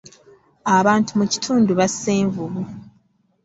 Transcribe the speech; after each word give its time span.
Abantu 0.77 1.11
mu 1.19 1.25
kitundu 1.31 1.71
basse 1.79 2.09
envubu. 2.21 2.61